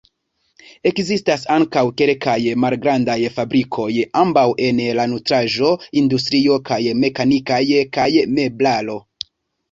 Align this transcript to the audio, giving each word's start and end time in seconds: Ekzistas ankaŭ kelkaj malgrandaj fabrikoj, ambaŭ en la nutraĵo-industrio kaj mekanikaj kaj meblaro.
Ekzistas 0.91 1.41
ankaŭ 1.55 1.81
kelkaj 2.01 2.37
malgrandaj 2.63 3.17
fabrikoj, 3.35 3.89
ambaŭ 4.21 4.45
en 4.69 4.81
la 5.01 5.05
nutraĵo-industrio 5.11 6.57
kaj 6.71 6.79
mekanikaj 7.03 7.61
kaj 7.99 8.09
meblaro. 8.39 8.97